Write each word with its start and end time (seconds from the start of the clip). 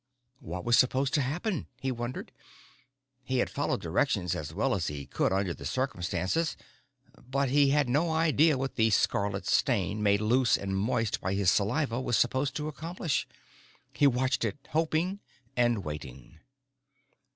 What 0.39 0.65
was 0.65 0.79
supposed 0.79 1.13
to 1.13 1.21
happen, 1.21 1.67
he 1.79 1.91
wondered? 1.91 2.31
He 3.21 3.37
had 3.37 3.51
followed 3.51 3.81
directions 3.81 4.33
as 4.35 4.51
well 4.51 4.73
as 4.73 4.87
he 4.87 5.05
could 5.05 5.31
under 5.31 5.53
the 5.53 5.63
circumstances, 5.63 6.57
but 7.29 7.49
he 7.49 7.69
had 7.69 7.87
no 7.87 8.09
idea 8.09 8.57
what 8.57 8.77
the 8.77 8.89
scarlet 8.89 9.45
stain, 9.45 10.01
made 10.01 10.19
loose 10.19 10.57
and 10.57 10.75
moist 10.75 11.21
by 11.21 11.35
his 11.35 11.51
saliva, 11.51 12.01
was 12.01 12.17
supposed 12.17 12.55
to 12.55 12.67
accomplish. 12.67 13.27
He 13.93 14.07
watched 14.07 14.43
it, 14.43 14.67
hoping 14.71 15.19
and 15.55 15.83
waiting. 15.85 16.39